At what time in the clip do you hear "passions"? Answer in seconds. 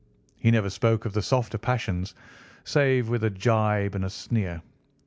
1.59-2.15